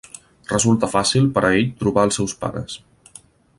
Resulta 0.51 0.89
fàcil 0.93 1.29
per 1.35 1.45
a 1.49 1.53
ell 1.59 1.69
trobar 1.83 2.07
els 2.09 2.19
seus 2.21 2.35
pares. 2.43 2.81